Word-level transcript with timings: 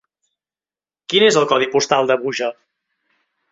Quin 1.13 1.27
és 1.27 1.37
el 1.43 1.47
codi 1.53 1.69
postal 1.77 2.11
de 2.13 2.19
Búger? 2.25 2.51